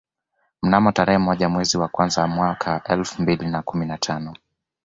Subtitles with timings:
[0.63, 4.33] Mnamo tarehe moja mwezi wa kwanza mwaka elfu mbili na kumi na tano